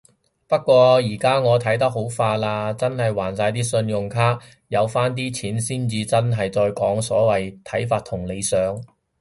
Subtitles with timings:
[0.47, 4.39] 不過依家我睇得好化啦，真係還晒啲信用卡。
[4.69, 8.83] 有返啲錢先至真係再講所謂睇法同理想